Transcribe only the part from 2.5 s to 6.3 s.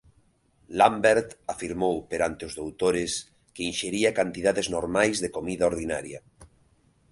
doutores que inxería cantidades normais de comida ordinaria.